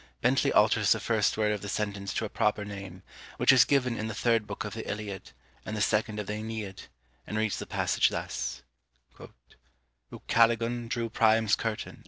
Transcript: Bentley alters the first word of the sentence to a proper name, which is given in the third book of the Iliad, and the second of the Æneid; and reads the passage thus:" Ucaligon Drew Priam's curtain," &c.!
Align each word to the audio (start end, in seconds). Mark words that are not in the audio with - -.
Bentley 0.23 0.51
alters 0.51 0.93
the 0.93 0.99
first 0.99 1.37
word 1.37 1.51
of 1.51 1.61
the 1.61 1.69
sentence 1.69 2.11
to 2.15 2.25
a 2.25 2.29
proper 2.29 2.65
name, 2.65 3.03
which 3.37 3.51
is 3.53 3.65
given 3.65 3.95
in 3.99 4.07
the 4.07 4.15
third 4.15 4.47
book 4.47 4.65
of 4.65 4.73
the 4.73 4.89
Iliad, 4.89 5.29
and 5.63 5.77
the 5.77 5.79
second 5.79 6.17
of 6.19 6.25
the 6.25 6.33
Æneid; 6.33 6.87
and 7.27 7.37
reads 7.37 7.59
the 7.59 7.67
passage 7.67 8.09
thus:" 8.09 8.63
Ucaligon 10.11 10.89
Drew 10.89 11.07
Priam's 11.07 11.55
curtain," 11.55 11.97
&c.! 11.97 11.99